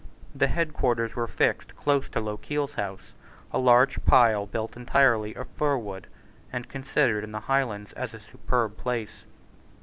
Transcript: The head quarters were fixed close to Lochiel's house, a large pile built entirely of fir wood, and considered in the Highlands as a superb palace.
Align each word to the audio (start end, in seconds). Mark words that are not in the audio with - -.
The 0.33 0.47
head 0.47 0.73
quarters 0.73 1.15
were 1.15 1.27
fixed 1.27 1.75
close 1.75 2.09
to 2.09 2.19
Lochiel's 2.19 2.73
house, 2.73 3.11
a 3.51 3.59
large 3.59 4.03
pile 4.03 4.47
built 4.47 4.75
entirely 4.75 5.35
of 5.35 5.47
fir 5.49 5.77
wood, 5.77 6.07
and 6.51 6.67
considered 6.67 7.23
in 7.23 7.29
the 7.33 7.41
Highlands 7.41 7.93
as 7.93 8.15
a 8.15 8.19
superb 8.19 8.83
palace. 8.83 9.25